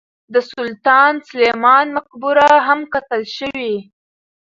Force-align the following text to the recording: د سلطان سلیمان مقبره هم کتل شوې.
د 0.33 0.35
سلطان 0.51 1.13
سلیمان 1.27 1.85
مقبره 1.97 2.49
هم 2.67 2.79
کتل 2.93 3.21
شوې. 3.35 3.75